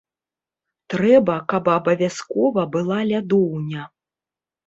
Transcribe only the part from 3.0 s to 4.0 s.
лядоўня.